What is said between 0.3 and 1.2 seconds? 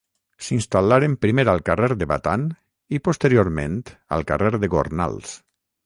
S'instal·laren